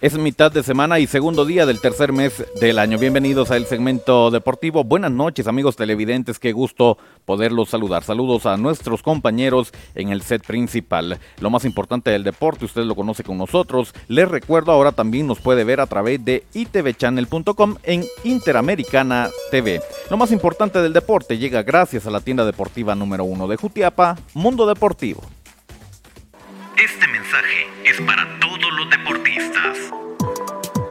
Es 0.00 0.16
mitad 0.16 0.50
de 0.50 0.62
semana 0.62 0.98
y 0.98 1.06
segundo 1.06 1.44
día 1.44 1.66
del 1.66 1.78
tercer 1.78 2.10
mes 2.10 2.42
del 2.58 2.78
año. 2.78 2.96
Bienvenidos 2.96 3.50
al 3.50 3.66
segmento 3.66 4.30
deportivo. 4.30 4.82
Buenas 4.82 5.10
noches 5.10 5.46
amigos 5.46 5.76
televidentes, 5.76 6.38
qué 6.38 6.52
gusto 6.52 6.96
poderlos 7.26 7.68
saludar. 7.68 8.02
Saludos 8.02 8.46
a 8.46 8.56
nuestros 8.56 9.02
compañeros 9.02 9.74
en 9.94 10.08
el 10.08 10.22
set 10.22 10.46
principal. 10.46 11.20
Lo 11.38 11.50
más 11.50 11.66
importante 11.66 12.10
del 12.10 12.24
deporte, 12.24 12.64
usted 12.64 12.84
lo 12.84 12.96
conoce 12.96 13.22
con 13.24 13.36
nosotros. 13.36 13.92
Les 14.08 14.26
recuerdo, 14.26 14.72
ahora 14.72 14.92
también 14.92 15.26
nos 15.26 15.38
puede 15.38 15.64
ver 15.64 15.80
a 15.80 15.86
través 15.86 16.24
de 16.24 16.44
itvchannel.com 16.54 17.76
en 17.82 18.06
Interamericana 18.24 19.28
TV. 19.50 19.82
Lo 20.08 20.16
más 20.16 20.32
importante 20.32 20.80
del 20.80 20.94
deporte 20.94 21.36
llega 21.36 21.62
gracias 21.62 22.06
a 22.06 22.10
la 22.10 22.22
tienda 22.22 22.46
deportiva 22.46 22.94
número 22.94 23.24
uno 23.24 23.46
de 23.46 23.56
Jutiapa, 23.56 24.16
Mundo 24.32 24.64
Deportivo. 24.64 25.20
Este 26.82 27.06
mensaje 27.06 27.66
es 27.84 28.00
para. 28.00 28.29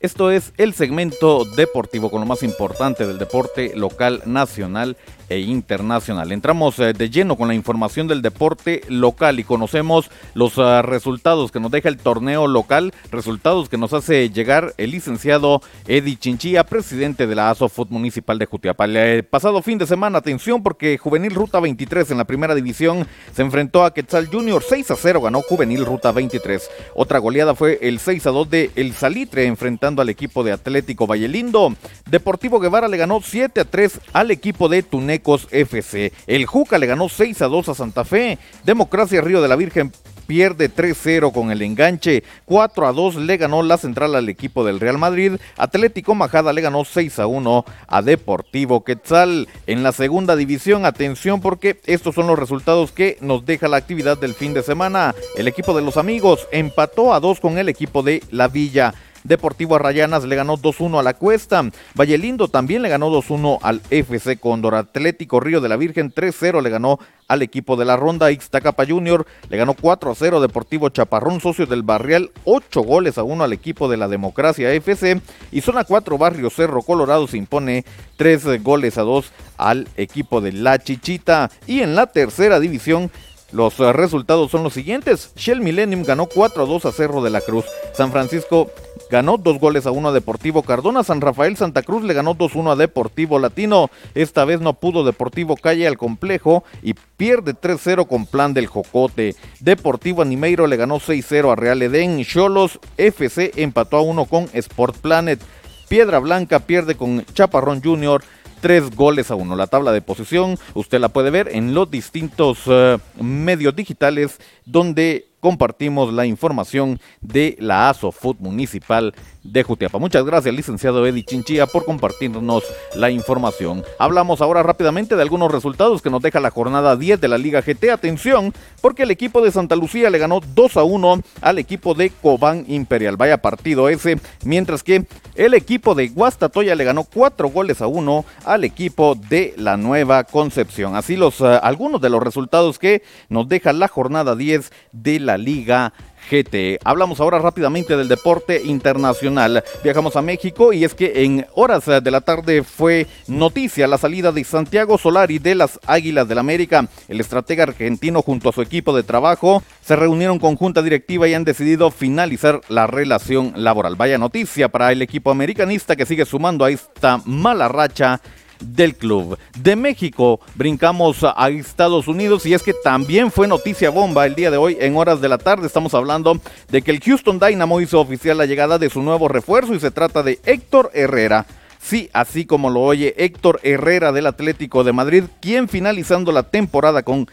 Esto 0.00 0.30
es 0.30 0.52
el 0.58 0.74
segmento 0.74 1.44
deportivo 1.44 2.08
con 2.08 2.20
lo 2.20 2.26
más 2.26 2.44
importante 2.44 3.04
del 3.04 3.18
deporte 3.18 3.72
local, 3.74 4.22
nacional 4.26 4.96
e 5.28 5.40
internacional. 5.40 6.30
Entramos 6.30 6.78
eh, 6.78 6.92
de 6.92 7.10
lleno 7.10 7.34
con 7.34 7.48
la 7.48 7.54
información 7.54 8.06
del 8.06 8.22
deporte 8.22 8.82
local 8.88 9.40
y 9.40 9.44
conocemos 9.44 10.08
los 10.34 10.56
uh, 10.56 10.82
resultados 10.82 11.50
que 11.50 11.58
nos 11.58 11.72
deja 11.72 11.88
el 11.88 11.98
torneo 11.98 12.46
local, 12.46 12.94
resultados 13.10 13.68
que 13.68 13.76
nos 13.76 13.92
hace 13.92 14.30
llegar 14.30 14.72
el 14.76 14.92
licenciado 14.92 15.62
Eddie 15.88 16.16
Chinchilla, 16.16 16.62
presidente 16.62 17.26
de 17.26 17.34
la 17.34 17.50
ASOFUT 17.50 17.90
Municipal 17.90 18.38
de 18.38 18.46
Jutiapa. 18.46 18.84
El 18.84 19.24
pasado 19.24 19.62
fin 19.62 19.78
de 19.78 19.86
semana, 19.88 20.18
atención 20.18 20.62
porque 20.62 20.96
Juvenil 20.96 21.34
Ruta 21.34 21.58
23 21.58 22.12
en 22.12 22.18
la 22.18 22.24
primera 22.24 22.54
división 22.54 23.04
se 23.34 23.42
enfrentó 23.42 23.84
a 23.84 23.92
Quetzal 23.92 24.28
Junior 24.28 24.62
6 24.62 24.92
a 24.92 24.96
0, 24.96 25.22
ganó 25.22 25.42
Juvenil 25.42 25.84
Ruta 25.84 26.12
23. 26.12 26.70
Otra 26.94 27.18
goleada 27.18 27.56
fue 27.56 27.80
el 27.82 27.98
6 27.98 28.28
a 28.28 28.30
2 28.30 28.48
de 28.48 28.70
El 28.76 28.92
Salitre 28.92 29.44
enfrentando 29.46 29.87
al 29.96 30.08
equipo 30.08 30.44
de 30.44 30.52
Atlético 30.52 31.06
Vallelindo. 31.06 31.74
Deportivo 32.10 32.60
Guevara 32.60 32.88
le 32.88 32.96
ganó 32.96 33.20
7 33.22 33.60
a 33.60 33.64
3 33.64 34.00
al 34.12 34.30
equipo 34.30 34.68
de 34.68 34.82
Tunec 34.82 35.26
FC. 35.50 36.12
El 36.26 36.46
Juca 36.46 36.78
le 36.78 36.86
ganó 36.86 37.08
6 37.08 37.42
a 37.42 37.46
2 37.46 37.70
a 37.70 37.74
Santa 37.74 38.04
Fe. 38.04 38.38
Democracia 38.64 39.20
Río 39.20 39.40
de 39.40 39.48
la 39.48 39.56
Virgen 39.56 39.92
pierde 40.28 40.70
3-0 40.70 41.32
con 41.32 41.50
el 41.50 41.62
enganche. 41.62 42.22
4 42.44 42.86
a 42.86 42.92
2 42.92 43.16
le 43.16 43.36
ganó 43.38 43.62
la 43.62 43.78
central 43.78 44.14
al 44.14 44.28
equipo 44.28 44.62
del 44.62 44.78
Real 44.78 44.98
Madrid. 44.98 45.32
Atlético 45.56 46.14
Majada 46.14 46.52
le 46.52 46.60
ganó 46.60 46.84
6 46.84 47.18
a 47.18 47.26
1 47.26 47.64
a 47.88 48.02
Deportivo 48.02 48.84
Quetzal. 48.84 49.48
En 49.66 49.82
la 49.82 49.90
segunda 49.92 50.36
división, 50.36 50.84
atención 50.84 51.40
porque 51.40 51.80
estos 51.86 52.14
son 52.14 52.26
los 52.26 52.38
resultados 52.38 52.92
que 52.92 53.16
nos 53.22 53.44
deja 53.46 53.68
la 53.68 53.78
actividad 53.78 54.18
del 54.18 54.34
fin 54.34 54.52
de 54.52 54.62
semana. 54.62 55.14
El 55.36 55.48
equipo 55.48 55.74
de 55.74 55.82
los 55.82 55.96
amigos 55.96 56.46
empató 56.52 57.14
a 57.14 57.20
2 57.20 57.40
con 57.40 57.56
el 57.56 57.70
equipo 57.70 58.02
de 58.02 58.22
La 58.30 58.48
Villa. 58.48 58.94
Deportivo 59.24 59.76
Arrayanas 59.76 60.24
le 60.24 60.36
ganó 60.36 60.56
2-1 60.56 60.98
a 60.98 61.02
la 61.02 61.14
Cuesta. 61.14 61.68
Vallelindo 61.94 62.48
también 62.48 62.82
le 62.82 62.88
ganó 62.88 63.10
2-1 63.10 63.58
al 63.62 63.80
FC 63.90 64.38
Condor. 64.38 64.74
Atlético 64.74 65.40
Río 65.40 65.60
de 65.60 65.68
la 65.68 65.76
Virgen 65.76 66.12
3-0 66.12 66.62
le 66.62 66.70
ganó 66.70 66.98
al 67.28 67.42
equipo 67.42 67.76
de 67.76 67.84
la 67.84 67.96
Ronda. 67.96 68.30
Ixtacapa 68.30 68.86
Junior 68.86 69.26
le 69.48 69.56
ganó 69.56 69.74
4-0 69.74 70.40
Deportivo 70.40 70.88
Chaparrón, 70.88 71.40
socio 71.40 71.66
del 71.66 71.82
Barrial, 71.82 72.30
8 72.44 72.82
goles 72.82 73.18
a 73.18 73.22
1 73.22 73.44
al 73.44 73.52
equipo 73.52 73.88
de 73.88 73.96
la 73.96 74.08
Democracia 74.08 74.72
FC. 74.72 75.20
Y 75.52 75.60
zona 75.60 75.84
4 75.84 76.18
Barrio 76.18 76.50
Cerro 76.50 76.82
Colorado 76.82 77.26
se 77.26 77.36
impone 77.36 77.84
3 78.16 78.62
goles 78.62 78.98
a 78.98 79.02
2 79.02 79.32
al 79.56 79.88
equipo 79.96 80.40
de 80.40 80.52
La 80.52 80.78
Chichita. 80.78 81.50
Y 81.66 81.80
en 81.80 81.94
la 81.94 82.06
tercera 82.06 82.60
división 82.60 83.10
los 83.50 83.78
resultados 83.78 84.50
son 84.50 84.62
los 84.62 84.74
siguientes. 84.74 85.32
Shell 85.34 85.62
Millennium 85.62 86.02
ganó 86.02 86.26
4 86.26 86.62
a 86.62 86.66
2 86.66 86.84
a 86.84 86.92
Cerro 86.92 87.22
de 87.22 87.30
la 87.30 87.40
Cruz. 87.40 87.64
San 87.94 88.12
Francisco 88.12 88.70
ganó 89.10 89.36
2 89.36 89.58
goles 89.58 89.86
a 89.86 89.90
1 89.90 90.08
a 90.08 90.12
Deportivo 90.12 90.62
Cardona. 90.62 91.02
San 91.02 91.20
Rafael 91.20 91.56
Santa 91.56 91.82
Cruz 91.82 92.04
le 92.04 92.14
ganó 92.14 92.34
2-1 92.34 92.72
a 92.72 92.76
Deportivo 92.76 93.38
Latino. 93.38 93.90
Esta 94.14 94.44
vez 94.44 94.60
no 94.60 94.74
pudo 94.74 95.04
Deportivo 95.04 95.56
Calle 95.56 95.86
al 95.86 95.98
complejo 95.98 96.64
y 96.82 96.94
pierde 97.16 97.54
3-0 97.54 98.06
con 98.06 98.26
plan 98.26 98.54
del 98.54 98.66
Jocote. 98.66 99.34
Deportivo 99.60 100.22
Animeiro 100.22 100.66
le 100.66 100.76
ganó 100.76 100.98
6-0 100.98 101.52
a 101.52 101.56
Real 101.56 101.82
Edén. 101.82 102.24
Cholos 102.24 102.78
FC 102.96 103.52
empató 103.56 103.98
a 103.98 104.02
1 104.02 104.24
con 104.26 104.48
Sport 104.52 104.96
Planet. 104.98 105.40
Piedra 105.88 106.18
Blanca 106.18 106.60
pierde 106.60 106.96
con 106.96 107.24
Chaparrón 107.32 107.82
Junior 107.82 108.22
tres 108.60 108.94
goles 108.94 109.30
a 109.30 109.34
uno. 109.34 109.56
La 109.56 109.66
tabla 109.66 109.92
de 109.92 110.02
posición 110.02 110.58
usted 110.74 111.00
la 111.00 111.08
puede 111.08 111.30
ver 111.30 111.48
en 111.52 111.74
los 111.74 111.90
distintos 111.90 112.66
uh, 112.66 112.98
medios 113.22 113.74
digitales 113.74 114.38
donde 114.64 115.27
compartimos 115.40 116.12
la 116.12 116.26
información 116.26 117.00
de 117.20 117.56
la 117.60 117.88
ASO 117.88 118.12
Food 118.12 118.36
Municipal 118.40 119.14
de 119.42 119.62
Jutiapa. 119.62 119.98
Muchas 119.98 120.24
gracias, 120.24 120.54
licenciado 120.54 121.06
Eddie 121.06 121.24
Chinchilla, 121.24 121.66
por 121.66 121.84
compartirnos 121.84 122.64
la 122.94 123.10
información. 123.10 123.84
Hablamos 123.98 124.40
ahora 124.40 124.62
rápidamente 124.62 125.16
de 125.16 125.22
algunos 125.22 125.50
resultados 125.50 126.02
que 126.02 126.10
nos 126.10 126.22
deja 126.22 126.40
la 126.40 126.50
jornada 126.50 126.96
10 126.96 127.20
de 127.20 127.28
la 127.28 127.38
Liga 127.38 127.62
GT. 127.62 127.90
Atención, 127.90 128.52
porque 128.80 129.04
el 129.04 129.10
equipo 129.10 129.40
de 129.40 129.50
Santa 129.50 129.76
Lucía 129.76 130.10
le 130.10 130.18
ganó 130.18 130.40
2 130.40 130.76
a 130.76 130.82
1 130.84 131.22
al 131.40 131.58
equipo 131.58 131.94
de 131.94 132.10
Cobán 132.10 132.64
Imperial. 132.68 133.16
Vaya 133.16 133.38
partido 133.38 133.88
ese, 133.88 134.18
mientras 134.44 134.82
que 134.82 135.06
el 135.34 135.54
equipo 135.54 135.94
de 135.94 136.08
Guastatoya 136.08 136.74
le 136.74 136.84
ganó 136.84 137.04
4 137.04 137.48
goles 137.48 137.80
a 137.80 137.86
1 137.86 138.24
al 138.44 138.64
equipo 138.64 139.14
de 139.14 139.54
la 139.56 139.76
Nueva 139.76 140.24
Concepción. 140.24 140.96
Así 140.96 141.16
los 141.16 141.40
uh, 141.40 141.58
algunos 141.62 142.00
de 142.00 142.10
los 142.10 142.22
resultados 142.22 142.78
que 142.78 143.02
nos 143.28 143.48
deja 143.48 143.72
la 143.72 143.88
jornada 143.88 144.34
10 144.34 144.70
de 144.92 145.20
la 145.20 145.27
Liga 145.36 145.92
GT. 146.30 146.78
Hablamos 146.84 147.20
ahora 147.20 147.38
rápidamente 147.38 147.96
del 147.96 148.08
deporte 148.08 148.62
internacional. 148.64 149.64
Viajamos 149.82 150.16
a 150.16 150.22
México 150.22 150.72
y 150.72 150.84
es 150.84 150.94
que 150.94 151.24
en 151.24 151.46
horas 151.54 151.86
de 151.86 152.10
la 152.10 152.20
tarde 152.20 152.62
fue 152.62 153.06
noticia 153.26 153.86
la 153.86 153.98
salida 153.98 154.30
de 154.32 154.44
Santiago 154.44 154.98
Solari 154.98 155.38
de 155.38 155.54
las 155.54 155.80
Águilas 155.86 156.28
del 156.28 156.38
América. 156.38 156.88
El 157.08 157.20
estratega 157.20 157.64
argentino 157.64 158.22
junto 158.22 158.48
a 158.48 158.52
su 158.52 158.62
equipo 158.62 158.94
de 158.94 159.02
trabajo 159.02 159.62
se 159.82 159.96
reunieron 159.96 160.38
con 160.38 160.56
junta 160.56 160.82
directiva 160.82 161.28
y 161.28 161.34
han 161.34 161.44
decidido 161.44 161.90
finalizar 161.90 162.60
la 162.68 162.86
relación 162.86 163.52
laboral. 163.56 163.96
Vaya 163.96 164.18
noticia 164.18 164.68
para 164.68 164.92
el 164.92 165.02
equipo 165.02 165.30
americanista 165.30 165.96
que 165.96 166.06
sigue 166.06 166.24
sumando 166.24 166.64
a 166.64 166.70
esta 166.70 167.20
mala 167.24 167.68
racha 167.68 168.20
del 168.60 168.94
club. 168.94 169.38
De 169.58 169.76
México 169.76 170.40
brincamos 170.54 171.24
a 171.24 171.48
Estados 171.48 172.08
Unidos 172.08 172.46
y 172.46 172.54
es 172.54 172.62
que 172.62 172.74
también 172.74 173.30
fue 173.30 173.48
noticia 173.48 173.90
bomba 173.90 174.26
el 174.26 174.34
día 174.34 174.50
de 174.50 174.56
hoy 174.56 174.76
en 174.80 174.96
horas 174.96 175.20
de 175.20 175.28
la 175.28 175.38
tarde. 175.38 175.66
Estamos 175.66 175.94
hablando 175.94 176.40
de 176.70 176.82
que 176.82 176.90
el 176.90 177.00
Houston 177.00 177.38
Dynamo 177.38 177.80
hizo 177.80 178.00
oficial 178.00 178.38
la 178.38 178.46
llegada 178.46 178.78
de 178.78 178.90
su 178.90 179.02
nuevo 179.02 179.28
refuerzo 179.28 179.74
y 179.74 179.80
se 179.80 179.90
trata 179.90 180.22
de 180.22 180.40
Héctor 180.44 180.90
Herrera. 180.94 181.46
Sí, 181.80 182.10
así 182.12 182.44
como 182.44 182.70
lo 182.70 182.82
oye 182.82 183.14
Héctor 183.16 183.60
Herrera 183.62 184.12
del 184.12 184.26
Atlético 184.26 184.84
de 184.84 184.92
Madrid, 184.92 185.24
quien 185.40 185.68
finalizando 185.68 186.32
la 186.32 186.42
temporada 186.42 187.02
con 187.02 187.28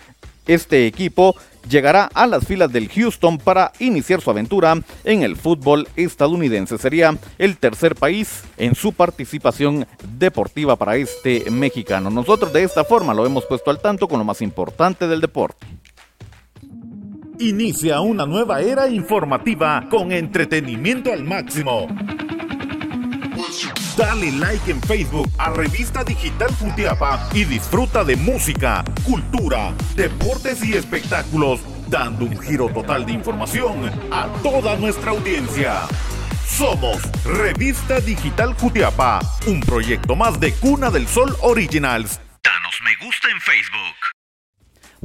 este 0.47 0.85
equipo 0.85 1.35
llegará 1.69 2.09
a 2.13 2.27
las 2.27 2.45
filas 2.45 2.71
del 2.71 2.89
Houston 2.89 3.37
para 3.37 3.71
iniciar 3.79 4.21
su 4.21 4.29
aventura 4.29 4.77
en 5.03 5.23
el 5.23 5.35
fútbol 5.35 5.87
estadounidense. 5.95 6.77
Sería 6.77 7.17
el 7.37 7.57
tercer 7.57 7.95
país 7.95 8.43
en 8.57 8.75
su 8.75 8.93
participación 8.93 9.87
deportiva 10.17 10.75
para 10.75 10.95
este 10.95 11.49
mexicano. 11.51 12.09
Nosotros 12.09 12.53
de 12.53 12.63
esta 12.63 12.83
forma 12.83 13.13
lo 13.13 13.25
hemos 13.25 13.45
puesto 13.45 13.71
al 13.71 13.79
tanto 13.79 14.07
con 14.07 14.19
lo 14.19 14.25
más 14.25 14.41
importante 14.41 15.07
del 15.07 15.21
deporte. 15.21 15.65
Inicia 17.39 17.99
una 17.99 18.25
nueva 18.25 18.61
era 18.61 18.87
informativa 18.87 19.87
con 19.89 20.11
entretenimiento 20.13 21.11
al 21.11 21.25
máximo. 21.25 21.87
Dale 23.97 24.31
like 24.31 24.71
en 24.71 24.81
Facebook 24.81 25.29
a 25.37 25.49
Revista 25.49 26.03
Digital 26.03 26.49
Futiapa 26.53 27.29
y 27.33 27.43
disfruta 27.45 28.03
de 28.03 28.15
música, 28.15 28.83
cultura, 29.03 29.73
deportes 29.95 30.63
y 30.63 30.73
espectáculos, 30.73 31.59
dando 31.87 32.25
un 32.25 32.39
giro 32.39 32.69
total 32.69 33.05
de 33.05 33.13
información 33.13 33.91
a 34.11 34.27
toda 34.41 34.75
nuestra 34.77 35.11
audiencia. 35.11 35.81
Somos 36.47 37.01
Revista 37.25 37.99
Digital 37.99 38.53
Jutiapa, 38.53 39.19
un 39.47 39.59
proyecto 39.61 40.15
más 40.15 40.39
de 40.39 40.53
Cuna 40.53 40.89
del 40.89 41.07
Sol 41.07 41.35
Originals. 41.41 42.19
Danos 42.43 42.75
me 42.83 43.05
gusta 43.05 43.29
en 43.29 43.41
Facebook. 43.41 44.14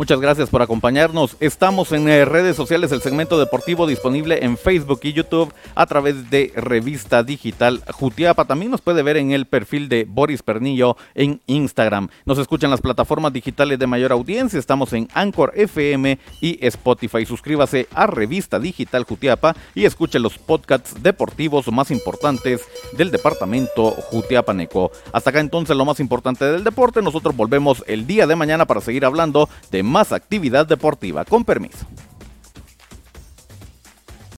Muchas 0.00 0.18
gracias 0.18 0.48
por 0.48 0.62
acompañarnos. 0.62 1.36
Estamos 1.40 1.92
en 1.92 2.08
eh, 2.08 2.24
redes 2.24 2.56
sociales, 2.56 2.90
el 2.90 3.02
segmento 3.02 3.38
deportivo 3.38 3.86
disponible 3.86 4.42
en 4.42 4.56
Facebook 4.56 5.00
y 5.02 5.12
YouTube 5.12 5.52
a 5.74 5.84
través 5.84 6.30
de 6.30 6.54
Revista 6.56 7.22
Digital 7.22 7.82
Jutiapa. 7.92 8.46
También 8.46 8.70
nos 8.70 8.80
puede 8.80 9.02
ver 9.02 9.18
en 9.18 9.32
el 9.32 9.44
perfil 9.44 9.90
de 9.90 10.06
Boris 10.08 10.42
Pernillo 10.42 10.96
en 11.14 11.42
Instagram. 11.46 12.08
Nos 12.24 12.38
escuchan 12.38 12.70
las 12.70 12.80
plataformas 12.80 13.34
digitales 13.34 13.78
de 13.78 13.86
mayor 13.86 14.12
audiencia. 14.12 14.58
Estamos 14.58 14.94
en 14.94 15.06
Anchor 15.12 15.52
FM 15.54 16.18
y 16.40 16.66
Spotify. 16.66 17.26
Suscríbase 17.26 17.86
a 17.92 18.06
Revista 18.06 18.58
Digital 18.58 19.04
Jutiapa 19.04 19.54
y 19.74 19.84
escuche 19.84 20.18
los 20.18 20.38
podcasts 20.38 20.94
deportivos 21.02 21.70
más 21.70 21.90
importantes 21.90 22.62
del 22.96 23.10
departamento 23.10 23.90
Jutiapaneco. 23.90 24.92
Hasta 25.12 25.28
acá 25.28 25.40
entonces 25.40 25.76
lo 25.76 25.84
más 25.84 26.00
importante 26.00 26.46
del 26.46 26.64
deporte. 26.64 27.02
Nosotros 27.02 27.36
volvemos 27.36 27.84
el 27.86 28.06
día 28.06 28.26
de 28.26 28.34
mañana 28.34 28.64
para 28.64 28.80
seguir 28.80 29.04
hablando 29.04 29.46
de 29.70 29.89
más 29.90 30.12
actividad 30.12 30.66
deportiva. 30.66 31.24
Con 31.24 31.44
permiso. 31.44 31.86